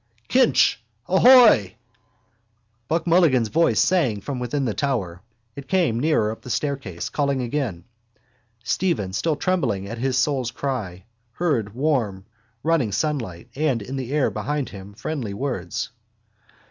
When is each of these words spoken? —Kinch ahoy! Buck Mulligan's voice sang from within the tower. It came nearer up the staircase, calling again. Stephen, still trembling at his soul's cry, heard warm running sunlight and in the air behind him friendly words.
—Kinch 0.29 0.79
ahoy! 1.07 1.75
Buck 2.87 3.05
Mulligan's 3.05 3.49
voice 3.49 3.79
sang 3.79 4.19
from 4.19 4.39
within 4.39 4.65
the 4.65 4.73
tower. 4.73 5.21
It 5.55 5.67
came 5.67 5.99
nearer 5.99 6.31
up 6.31 6.41
the 6.41 6.49
staircase, 6.49 7.07
calling 7.09 7.39
again. 7.43 7.83
Stephen, 8.63 9.13
still 9.13 9.35
trembling 9.35 9.87
at 9.87 9.99
his 9.99 10.17
soul's 10.17 10.49
cry, 10.49 11.05
heard 11.33 11.75
warm 11.75 12.25
running 12.63 12.91
sunlight 12.91 13.49
and 13.53 13.79
in 13.83 13.95
the 13.95 14.11
air 14.11 14.31
behind 14.31 14.69
him 14.69 14.95
friendly 14.95 15.35
words. 15.35 15.89